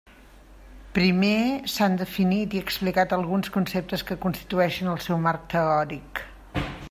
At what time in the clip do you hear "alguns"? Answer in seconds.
3.19-3.53